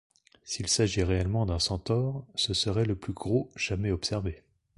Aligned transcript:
S'il 0.43 0.67
s'agit 0.67 1.03
réellement 1.03 1.45
d'un 1.45 1.59
centaure, 1.59 2.25
ce 2.33 2.55
serait 2.55 2.85
le 2.85 2.95
plus 2.95 3.13
gros 3.13 3.51
jamais 3.55 3.91
observé. 3.91 4.41